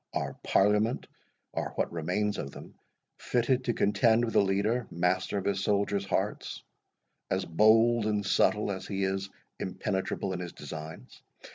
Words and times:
Are 0.15 0.35
Parliament, 0.43 1.05
or 1.53 1.73
what 1.75 1.91
remains 1.93 2.39
of 2.39 2.49
them, 2.49 2.73
fitted 3.19 3.65
to 3.65 3.73
contend 3.75 4.25
with 4.25 4.35
a 4.35 4.41
leader, 4.41 4.87
master 4.89 5.37
of 5.37 5.45
his 5.45 5.63
soldiers' 5.63 6.05
hearts, 6.07 6.63
as 7.29 7.45
bold 7.45 8.07
and 8.07 8.25
subtle 8.25 8.71
as 8.71 8.87
he 8.87 9.03
is 9.03 9.29
impenetrable 9.59 10.33
in 10.33 10.39
his 10.39 10.53
designs! 10.53 11.21